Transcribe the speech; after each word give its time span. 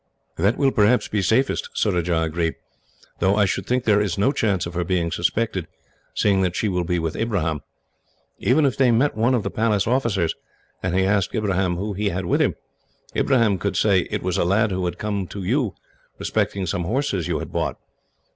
"That 0.35 0.57
will 0.57 0.71
perhaps 0.71 1.07
be 1.07 1.21
safest," 1.21 1.69
Surajah 1.75 2.23
agreed, 2.23 2.55
"though 3.19 3.35
I 3.35 3.45
should 3.45 3.67
think 3.67 3.83
there 3.83 4.01
is 4.01 4.17
no 4.17 4.31
chance 4.31 4.65
of 4.65 4.73
her 4.73 4.83
being 4.83 5.11
suspected, 5.11 5.67
seeing 6.15 6.41
that 6.41 6.55
she 6.55 6.67
will 6.67 6.83
be 6.83 6.97
with 6.97 7.15
Ibrahim. 7.15 7.61
Even 8.39 8.65
if 8.65 8.75
they 8.75 8.89
met 8.89 9.15
one 9.15 9.35
of 9.35 9.43
the 9.43 9.51
Palace 9.51 9.85
officers, 9.85 10.33
and 10.81 10.95
he 10.95 11.05
asked 11.05 11.35
Ibrahim 11.35 11.75
who 11.75 11.93
he 11.93 12.09
had 12.09 12.25
with 12.25 12.41
him, 12.41 12.55
he 13.13 13.23
could 13.57 13.77
say 13.77 14.07
it 14.09 14.23
was 14.23 14.39
a 14.39 14.43
lad 14.43 14.71
who 14.71 14.85
had 14.85 14.97
come 14.97 15.27
to 15.27 15.43
you 15.43 15.75
respecting 16.17 16.65
some 16.65 16.85
horses 16.85 17.27
you 17.27 17.37
had 17.37 17.51
bought." 17.51 17.77